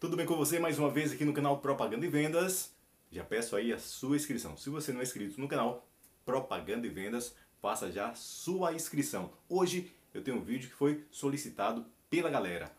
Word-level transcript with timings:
Tudo 0.00 0.16
bem 0.16 0.26
com 0.26 0.36
você? 0.36 0.60
Mais 0.60 0.78
uma 0.78 0.88
vez 0.88 1.10
aqui 1.10 1.24
no 1.24 1.32
canal 1.32 1.58
Propaganda 1.58 2.06
e 2.06 2.08
Vendas. 2.08 2.72
Já 3.10 3.24
peço 3.24 3.56
aí 3.56 3.72
a 3.72 3.80
sua 3.80 4.14
inscrição. 4.14 4.56
Se 4.56 4.70
você 4.70 4.92
não 4.92 5.00
é 5.00 5.02
inscrito 5.02 5.40
no 5.40 5.48
canal 5.48 5.88
Propaganda 6.24 6.86
e 6.86 6.88
Vendas, 6.88 7.34
faça 7.60 7.90
já 7.90 8.14
sua 8.14 8.72
inscrição. 8.72 9.32
Hoje 9.48 9.90
eu 10.14 10.22
tenho 10.22 10.36
um 10.36 10.44
vídeo 10.44 10.68
que 10.68 10.76
foi 10.76 11.04
solicitado 11.10 11.84
pela 12.08 12.30
galera. 12.30 12.72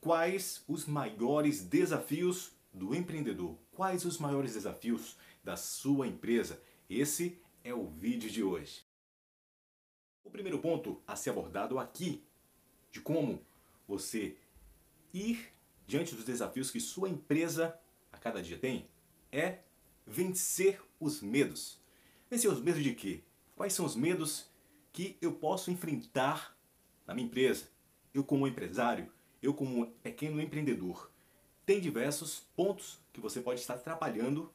Quais 0.00 0.62
os 0.68 0.86
maiores 0.86 1.60
desafios 1.60 2.52
do 2.72 2.94
empreendedor? 2.94 3.56
Quais 3.72 4.04
os 4.04 4.16
maiores 4.16 4.54
desafios 4.54 5.16
da 5.42 5.56
sua 5.56 6.06
empresa? 6.06 6.62
Esse 6.88 7.36
é 7.64 7.74
o 7.74 7.88
vídeo 7.88 8.30
de 8.30 8.44
hoje. 8.44 8.84
O 10.22 10.30
primeiro 10.30 10.60
ponto 10.60 11.02
a 11.04 11.16
ser 11.16 11.30
abordado 11.30 11.80
aqui 11.80 12.22
de 12.92 13.00
como 13.00 13.44
você 13.88 14.36
ir 15.12 15.50
diante 15.90 16.14
dos 16.14 16.24
desafios 16.24 16.70
que 16.70 16.78
sua 16.78 17.08
empresa 17.08 17.76
a 18.12 18.16
cada 18.16 18.40
dia 18.40 18.56
tem 18.56 18.88
é 19.32 19.58
vencer 20.06 20.80
os 21.00 21.20
medos. 21.20 21.80
Vencer 22.30 22.48
os 22.48 22.62
medos 22.62 22.84
de 22.84 22.94
quê? 22.94 23.24
Quais 23.56 23.72
são 23.72 23.84
os 23.84 23.96
medos 23.96 24.48
que 24.92 25.18
eu 25.20 25.32
posso 25.32 25.68
enfrentar 25.68 26.56
na 27.04 27.12
minha 27.12 27.26
empresa? 27.26 27.68
Eu 28.14 28.22
como 28.22 28.46
empresário, 28.46 29.12
eu 29.42 29.52
como 29.52 29.90
pequeno 30.00 30.40
empreendedor. 30.40 31.10
Tem 31.66 31.80
diversos 31.80 32.38
pontos 32.54 33.00
que 33.12 33.20
você 33.20 33.40
pode 33.40 33.58
estar 33.58 33.76
trabalhando 33.78 34.52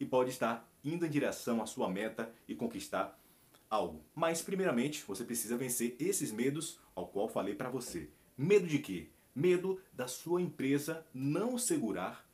e 0.00 0.06
pode 0.06 0.30
estar 0.30 0.66
indo 0.82 1.04
em 1.04 1.10
direção 1.10 1.60
à 1.60 1.66
sua 1.66 1.90
meta 1.90 2.32
e 2.48 2.54
conquistar 2.54 3.20
algo. 3.68 4.02
Mas 4.14 4.40
primeiramente, 4.40 5.04
você 5.06 5.22
precisa 5.22 5.54
vencer 5.54 5.96
esses 5.98 6.32
medos 6.32 6.80
ao 6.94 7.08
qual 7.08 7.28
falei 7.28 7.54
para 7.54 7.68
você. 7.68 8.08
Medo 8.38 8.66
de 8.66 8.78
quê? 8.78 9.10
Medo 9.34 9.80
da 9.92 10.06
sua 10.06 10.42
empresa 10.42 11.06
não 11.14 11.56
segurar 11.56 12.28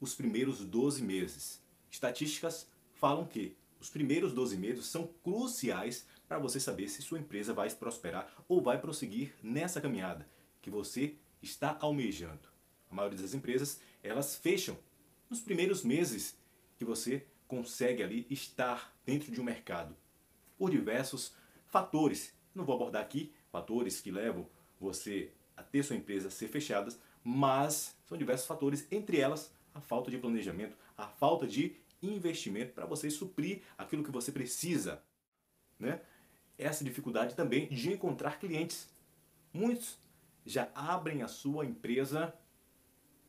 os 0.00 0.14
primeiros 0.14 0.64
12 0.64 1.02
meses. 1.02 1.62
Estatísticas 1.90 2.68
falam 2.92 3.24
que 3.24 3.56
os 3.80 3.88
primeiros 3.88 4.32
12 4.32 4.56
meses 4.56 4.86
são 4.86 5.06
cruciais 5.22 6.06
para 6.28 6.38
você 6.38 6.58
saber 6.58 6.88
se 6.88 7.02
sua 7.02 7.18
empresa 7.18 7.54
vai 7.54 7.70
prosperar 7.70 8.30
ou 8.48 8.60
vai 8.60 8.80
prosseguir 8.80 9.34
nessa 9.42 9.80
caminhada 9.80 10.28
que 10.60 10.70
você 10.70 11.16
está 11.42 11.76
almejando. 11.80 12.48
A 12.90 12.94
maioria 12.94 13.18
das 13.18 13.34
empresas, 13.34 13.80
elas 14.02 14.36
fecham 14.36 14.78
nos 15.28 15.40
primeiros 15.40 15.82
meses 15.82 16.36
que 16.76 16.84
você 16.84 17.26
consegue 17.46 18.02
ali 18.02 18.26
estar 18.30 18.94
dentro 19.04 19.30
de 19.30 19.40
um 19.40 19.44
mercado 19.44 19.96
por 20.56 20.70
diversos 20.70 21.34
fatores. 21.66 22.32
Não 22.54 22.64
vou 22.64 22.74
abordar 22.74 23.02
aqui 23.02 23.32
fatores 23.50 24.00
que 24.00 24.10
levam 24.10 24.46
você 24.80 25.32
a 25.56 25.62
ter 25.62 25.82
sua 25.82 25.96
empresa 25.96 26.30
ser 26.30 26.48
fechada, 26.48 26.94
mas 27.22 27.96
são 28.06 28.18
diversos 28.18 28.46
fatores, 28.46 28.86
entre 28.90 29.18
elas 29.18 29.52
a 29.74 29.80
falta 29.80 30.10
de 30.10 30.18
planejamento, 30.18 30.76
a 30.96 31.06
falta 31.06 31.46
de 31.46 31.76
investimento 32.02 32.72
para 32.72 32.86
você 32.86 33.10
suprir 33.10 33.62
aquilo 33.76 34.04
que 34.04 34.10
você 34.10 34.30
precisa. 34.30 35.02
Né? 35.78 36.00
Essa 36.56 36.84
dificuldade 36.84 37.34
também 37.34 37.68
de 37.68 37.92
encontrar 37.92 38.38
clientes. 38.38 38.88
Muitos 39.52 39.98
já 40.44 40.68
abrem 40.74 41.22
a 41.22 41.28
sua 41.28 41.64
empresa 41.64 42.34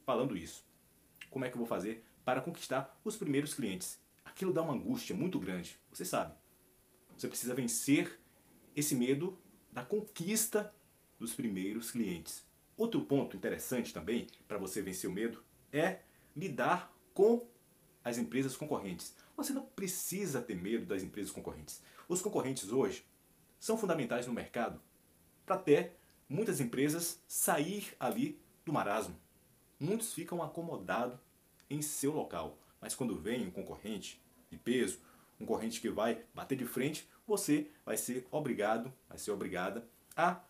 falando 0.05 0.37
isso. 0.37 0.63
Como 1.29 1.45
é 1.45 1.49
que 1.49 1.55
eu 1.55 1.59
vou 1.59 1.67
fazer 1.67 2.03
para 2.23 2.41
conquistar 2.41 2.99
os 3.03 3.15
primeiros 3.15 3.53
clientes? 3.53 3.99
Aquilo 4.23 4.53
dá 4.53 4.61
uma 4.61 4.73
angústia 4.73 5.15
muito 5.15 5.39
grande, 5.39 5.79
você 5.91 6.03
sabe. 6.03 6.33
Você 7.17 7.27
precisa 7.27 7.55
vencer 7.55 8.19
esse 8.75 8.95
medo 8.95 9.37
da 9.71 9.83
conquista 9.83 10.73
dos 11.19 11.33
primeiros 11.33 11.91
clientes. 11.91 12.45
Outro 12.77 13.01
ponto 13.01 13.37
interessante 13.37 13.93
também 13.93 14.27
para 14.47 14.57
você 14.57 14.81
vencer 14.81 15.09
o 15.09 15.13
medo 15.13 15.43
é 15.71 15.99
lidar 16.35 16.93
com 17.13 17.47
as 18.03 18.17
empresas 18.17 18.55
concorrentes. 18.55 19.15
Você 19.35 19.53
não 19.53 19.65
precisa 19.65 20.41
ter 20.41 20.55
medo 20.55 20.85
das 20.85 21.01
empresas 21.01 21.31
concorrentes. 21.31 21.81
Os 22.07 22.21
concorrentes 22.21 22.71
hoje 22.71 23.05
são 23.59 23.77
fundamentais 23.77 24.27
no 24.27 24.33
mercado 24.33 24.79
para 25.45 25.55
até 25.55 25.93
muitas 26.27 26.59
empresas 26.59 27.21
sair 27.27 27.95
ali 27.99 28.39
do 28.65 28.73
marasmo. 28.73 29.15
Muitos 29.79 30.13
ficam 30.13 30.41
acomodados 30.43 31.19
em 31.69 31.81
seu 31.81 32.13
local, 32.13 32.57
mas 32.79 32.95
quando 32.95 33.19
vem 33.19 33.47
um 33.47 33.51
concorrente 33.51 34.21
de 34.49 34.57
peso, 34.57 34.99
um 35.39 35.45
corrente 35.45 35.81
que 35.81 35.89
vai 35.89 36.23
bater 36.33 36.57
de 36.57 36.65
frente, 36.65 37.09
você 37.27 37.71
vai 37.85 37.97
ser 37.97 38.27
obrigado, 38.31 38.93
vai 39.09 39.17
ser 39.17 39.31
obrigada 39.31 39.87
a 40.15 40.41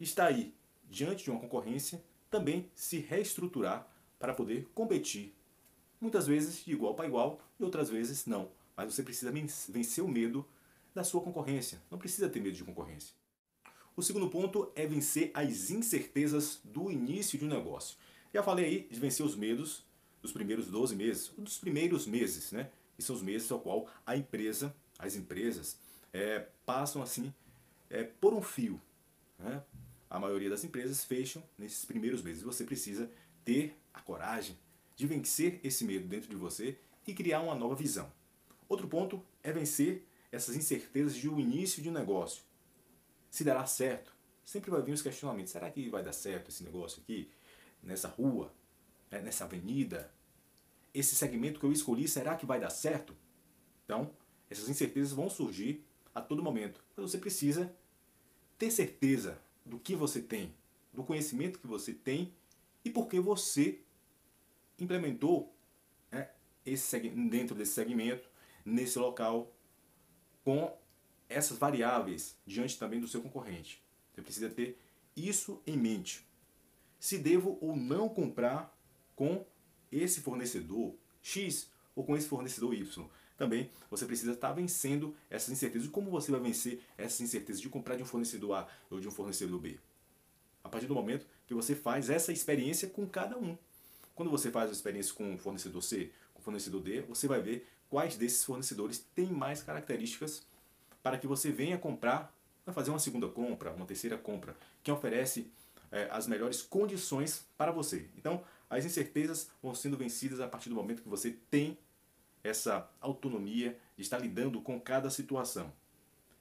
estar 0.00 0.26
aí 0.26 0.54
diante 0.88 1.24
de 1.24 1.30
uma 1.30 1.40
concorrência, 1.40 2.02
também 2.30 2.70
se 2.74 2.98
reestruturar 2.98 3.86
para 4.18 4.34
poder 4.34 4.68
competir. 4.74 5.34
Muitas 6.00 6.26
vezes 6.26 6.64
de 6.64 6.72
igual 6.72 6.94
para 6.94 7.06
igual 7.06 7.40
e 7.58 7.64
outras 7.64 7.90
vezes 7.90 8.26
não. 8.26 8.50
Mas 8.76 8.94
você 8.94 9.02
precisa 9.02 9.32
vencer 9.68 10.04
o 10.04 10.08
medo 10.08 10.46
da 10.94 11.02
sua 11.02 11.20
concorrência. 11.20 11.82
Não 11.90 11.98
precisa 11.98 12.28
ter 12.28 12.40
medo 12.40 12.56
de 12.56 12.64
concorrência. 12.64 13.14
O 13.96 14.02
segundo 14.02 14.30
ponto 14.30 14.70
é 14.76 14.86
vencer 14.86 15.32
as 15.34 15.70
incertezas 15.70 16.60
do 16.62 16.90
início 16.90 17.38
de 17.38 17.44
um 17.44 17.48
negócio. 17.48 17.96
Já 18.32 18.42
falei 18.42 18.64
aí 18.64 18.88
de 18.88 19.00
vencer 19.00 19.26
os 19.26 19.34
medos 19.34 19.84
dos 20.22 20.32
primeiros 20.32 20.68
12 20.68 20.94
meses, 20.94 21.32
dos 21.36 21.58
primeiros 21.58 22.06
meses, 22.06 22.52
né? 22.52 22.70
E 22.96 23.02
são 23.02 23.16
os 23.16 23.22
meses 23.22 23.50
ao 23.50 23.60
qual 23.60 23.88
a 24.06 24.16
empresa, 24.16 24.74
as 24.98 25.16
empresas, 25.16 25.78
é, 26.12 26.46
passam 26.64 27.02
assim 27.02 27.32
é, 27.90 28.04
por 28.04 28.34
um 28.34 28.42
fio. 28.42 28.80
Né? 29.38 29.62
A 30.10 30.18
maioria 30.18 30.50
das 30.50 30.64
empresas 30.64 31.04
fecham 31.04 31.42
nesses 31.56 31.84
primeiros 31.84 32.22
meses. 32.22 32.42
Você 32.42 32.64
precisa 32.64 33.10
ter 33.44 33.76
a 33.92 34.00
coragem 34.00 34.56
de 34.96 35.06
vencer 35.06 35.60
esse 35.62 35.84
medo 35.84 36.06
dentro 36.08 36.28
de 36.28 36.36
você 36.36 36.78
e 37.06 37.14
criar 37.14 37.40
uma 37.40 37.54
nova 37.54 37.74
visão. 37.74 38.10
Outro 38.68 38.88
ponto 38.88 39.22
é 39.42 39.52
vencer 39.52 40.06
essas 40.30 40.56
incertezas 40.56 41.16
de 41.16 41.28
um 41.28 41.38
início 41.38 41.82
de 41.82 41.88
um 41.88 41.92
negócio. 41.92 42.42
Se 43.30 43.44
dará 43.44 43.64
certo? 43.66 44.14
Sempre 44.44 44.70
vai 44.70 44.82
vir 44.82 44.92
os 44.92 45.02
questionamentos. 45.02 45.52
Será 45.52 45.70
que 45.70 45.88
vai 45.88 46.02
dar 46.02 46.12
certo 46.12 46.48
esse 46.48 46.64
negócio 46.64 47.02
aqui? 47.02 47.30
Nessa 47.82 48.08
rua? 48.08 48.52
Né? 49.10 49.20
Nessa 49.20 49.44
avenida? 49.44 50.10
esse 50.98 51.14
segmento 51.14 51.60
que 51.60 51.66
eu 51.66 51.72
escolhi, 51.72 52.08
será 52.08 52.36
que 52.36 52.46
vai 52.46 52.58
dar 52.58 52.70
certo? 52.70 53.14
Então, 53.84 54.10
essas 54.50 54.68
incertezas 54.68 55.12
vão 55.12 55.28
surgir 55.28 55.84
a 56.14 56.20
todo 56.20 56.42
momento. 56.42 56.82
Mas 56.96 57.10
você 57.10 57.18
precisa 57.18 57.72
ter 58.58 58.70
certeza 58.70 59.38
do 59.68 59.78
que 59.78 59.94
você 59.94 60.20
tem, 60.20 60.54
do 60.92 61.04
conhecimento 61.04 61.58
que 61.58 61.66
você 61.66 61.92
tem 61.92 62.34
e 62.84 62.90
porque 62.90 63.20
você 63.20 63.80
implementou 64.78 65.54
né, 66.10 66.30
esse, 66.64 66.98
dentro 66.98 67.54
desse 67.54 67.72
segmento, 67.72 68.28
nesse 68.64 68.98
local, 68.98 69.52
com 70.44 70.76
essas 71.28 71.58
variáveis 71.58 72.36
diante 72.46 72.78
também 72.78 73.00
do 73.00 73.08
seu 73.08 73.20
concorrente. 73.20 73.82
Você 74.12 74.22
precisa 74.22 74.48
ter 74.48 74.78
isso 75.14 75.62
em 75.66 75.76
mente. 75.76 76.26
Se 76.98 77.18
devo 77.18 77.58
ou 77.60 77.76
não 77.76 78.08
comprar 78.08 78.76
com 79.14 79.44
esse 79.92 80.20
fornecedor 80.20 80.94
X 81.22 81.70
ou 81.94 82.04
com 82.04 82.16
esse 82.16 82.28
fornecedor 82.28 82.74
Y. 82.74 83.08
Também 83.38 83.70
você 83.88 84.04
precisa 84.04 84.32
estar 84.32 84.52
vencendo 84.52 85.16
essas 85.30 85.50
incertezas. 85.50 85.86
E 85.86 85.90
como 85.90 86.10
você 86.10 86.32
vai 86.32 86.40
vencer 86.40 86.80
essas 86.98 87.20
incertezas 87.20 87.62
de 87.62 87.68
comprar 87.68 87.96
de 87.96 88.02
um 88.02 88.06
fornecedor 88.06 88.56
A 88.56 88.68
ou 88.90 88.98
de 88.98 89.06
um 89.06 89.12
fornecedor 89.12 89.60
B? 89.60 89.78
A 90.62 90.68
partir 90.68 90.86
do 90.86 90.94
momento 90.94 91.24
que 91.46 91.54
você 91.54 91.74
faz 91.74 92.10
essa 92.10 92.32
experiência 92.32 92.88
com 92.88 93.06
cada 93.06 93.38
um. 93.38 93.56
Quando 94.14 94.30
você 94.30 94.50
faz 94.50 94.68
a 94.68 94.72
experiência 94.72 95.14
com 95.14 95.34
o 95.34 95.38
fornecedor 95.38 95.80
C, 95.82 96.10
com 96.34 96.40
o 96.40 96.42
fornecedor 96.42 96.82
D, 96.82 97.00
você 97.02 97.28
vai 97.28 97.40
ver 97.40 97.66
quais 97.88 98.16
desses 98.16 98.44
fornecedores 98.44 98.98
têm 99.14 99.28
mais 99.28 99.62
características 99.62 100.42
para 101.00 101.16
que 101.16 101.26
você 101.26 101.52
venha 101.52 101.78
comprar, 101.78 102.34
fazer 102.66 102.90
uma 102.90 102.98
segunda 102.98 103.28
compra, 103.28 103.72
uma 103.72 103.86
terceira 103.86 104.18
compra, 104.18 104.56
que 104.82 104.90
oferece 104.90 105.50
é, 105.92 106.08
as 106.10 106.26
melhores 106.26 106.60
condições 106.60 107.46
para 107.56 107.70
você. 107.70 108.08
Então, 108.18 108.42
as 108.68 108.84
incertezas 108.84 109.48
vão 109.62 109.74
sendo 109.74 109.96
vencidas 109.96 110.40
a 110.40 110.48
partir 110.48 110.68
do 110.68 110.74
momento 110.74 111.02
que 111.02 111.08
você 111.08 111.36
tem 111.48 111.78
essa 112.48 112.88
autonomia 113.00 113.78
de 113.96 114.02
estar 114.02 114.18
lidando 114.18 114.60
com 114.60 114.80
cada 114.80 115.10
situação. 115.10 115.72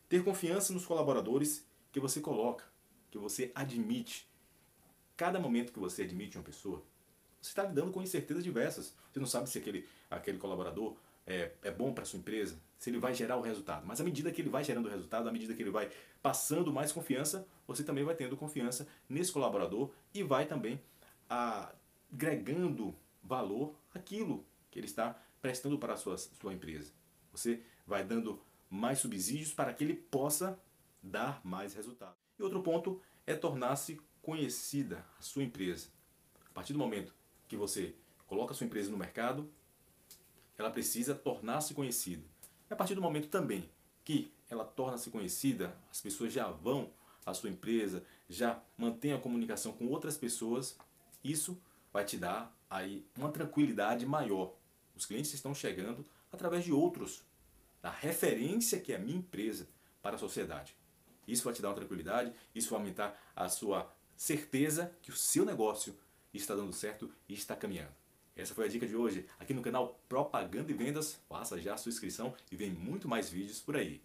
Ter 0.10 0.24
confiança 0.24 0.74
nos 0.74 0.86
colaboradores 0.86 1.66
que 1.92 2.00
você 2.00 2.22
coloca, 2.22 2.66
que 3.12 3.18
você 3.18 3.52
admite. 3.54 4.28
Cada 5.16 5.40
momento 5.40 5.74
que 5.74 5.80
você 5.80 6.04
admite 6.04 6.38
uma 6.38 6.44
pessoa, 6.44 6.84
você 7.42 7.50
está 7.50 7.64
lidando 7.64 7.92
com 7.92 8.02
incertezas 8.02 8.44
diversas. 8.44 8.96
Você 9.12 9.20
não 9.20 9.28
sabe 9.28 9.50
se 9.50 9.58
aquele, 9.58 9.88
aquele 10.10 10.38
colaborador 10.38 10.96
é, 11.26 11.52
é 11.64 11.72
bom 11.72 11.94
para 11.94 12.06
sua 12.06 12.20
empresa, 12.20 12.58
se 12.78 12.90
ele 12.90 13.00
vai 13.00 13.14
gerar 13.14 13.38
o 13.38 13.42
resultado. 13.42 13.86
Mas 13.86 14.00
à 14.00 14.04
medida 14.04 14.32
que 14.32 14.42
ele 14.42 14.50
vai 14.50 14.64
gerando 14.64 14.86
o 14.86 14.90
resultado, 14.90 15.28
à 15.28 15.32
medida 15.32 15.54
que 15.54 15.62
ele 15.62 15.72
vai 15.72 15.92
passando 16.22 16.72
mais 16.72 16.92
confiança, 16.92 17.48
você 17.68 17.84
também 17.84 18.04
vai 18.04 18.16
tendo 18.16 18.38
confiança 18.38 18.88
nesse 19.10 19.32
colaborador 19.32 19.92
e 20.14 20.24
vai 20.24 20.46
também 20.46 20.80
a, 21.30 21.74
agregando 22.14 22.96
valor 23.22 23.76
aquilo 23.94 24.46
que 24.72 24.80
ele 24.80 24.88
está 24.88 25.20
prestando 25.48 25.80
para 25.80 25.94
a 25.94 25.98
sua, 25.98 26.18
sua 26.18 26.54
empresa. 26.54 26.92
Você 27.32 27.64
vai 27.86 28.04
dando 28.04 28.42
mais 28.70 29.00
subsídios 29.00 29.54
para 29.54 29.74
que 29.74 29.82
ele 29.82 29.94
possa 29.94 30.60
dar 31.02 31.40
mais 31.42 31.74
resultado. 31.74 32.18
E 32.38 32.44
outro 32.44 32.62
ponto 32.62 33.02
é 33.26 33.34
tornar-se 33.34 33.98
conhecida 34.22 35.06
a 35.18 35.22
sua 35.22 35.44
empresa. 35.44 35.88
A 36.50 36.54
partir 36.54 36.74
do 36.74 36.80
momento 36.80 37.16
que 37.48 37.56
você 37.56 37.96
coloca 38.26 38.52
a 38.52 38.58
sua 38.58 38.66
empresa 38.66 38.92
no 38.92 38.98
mercado, 38.98 39.50
ela 40.58 40.70
precisa 40.70 41.16
tornar-se 41.16 41.74
conhecida. 41.74 42.26
E 42.70 42.74
a 42.74 42.76
partir 42.76 42.94
do 42.94 43.02
momento 43.02 43.30
também 43.30 43.70
que 44.04 44.30
ela 44.50 44.66
torna-se 44.66 45.10
conhecida, 45.10 45.78
as 45.90 46.02
pessoas 46.02 46.34
já 46.34 46.52
vão 46.52 46.92
à 47.26 47.34
sua 47.34 47.50
empresa, 47.50 48.04
já 48.28 48.62
mantém 48.78 49.14
a 49.14 49.18
comunicação 49.18 49.72
com 49.72 49.88
outras 49.88 50.18
pessoas, 50.18 50.78
isso 51.24 51.58
vai 51.94 52.04
te 52.04 52.18
dar 52.18 52.54
aí 52.70 53.08
uma 53.18 53.32
tranquilidade 53.32 54.06
maior. 54.06 54.54
Os 54.98 55.06
clientes 55.06 55.32
estão 55.34 55.54
chegando 55.54 56.04
através 56.32 56.66
de 56.66 56.74
outros, 56.74 57.24
da 57.82 57.92
referência 57.92 58.80
que 58.80 58.92
é 58.92 58.96
a 58.96 59.00
minha 59.00 59.18
empresa 59.18 59.68
para 60.02 60.16
a 60.16 60.20
sociedade. 60.20 60.76
Isso 61.28 61.44
vai 61.44 61.54
te 61.54 61.62
dar 61.62 61.70
uma 61.70 61.76
tranquilidade, 61.76 62.34
isso 62.56 62.72
vai 62.72 62.80
aumentar 62.80 63.32
a 63.36 63.48
sua 63.48 63.94
certeza 64.16 64.92
que 65.04 65.12
o 65.12 65.16
seu 65.16 65.46
negócio 65.46 65.96
está 66.34 66.56
dando 66.56 66.74
certo 66.74 67.12
e 67.30 67.36
está 67.36 67.56
caminhando. 67.56 67.94
Essa 68.36 68.56
foi 68.56 68.66
a 68.66 68.68
dica 68.68 68.88
de 68.88 68.96
hoje 68.96 69.26
aqui 69.40 69.54
no 69.54 69.62
canal 69.62 70.00
Propaganda 70.10 70.72
e 70.72 70.76
Vendas. 70.76 71.20
Faça 71.30 71.60
já 71.62 71.76
a 71.76 71.78
sua 71.78 71.92
inscrição 71.92 72.36
e 72.52 72.56
vem 72.56 72.72
muito 72.72 73.08
mais 73.08 73.30
vídeos 73.30 73.60
por 73.60 73.76
aí. 73.76 74.02